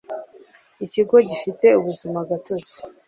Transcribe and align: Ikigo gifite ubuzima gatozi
Ikigo 0.85 1.15
gifite 1.29 1.67
ubuzima 1.79 2.17
gatozi 2.29 2.77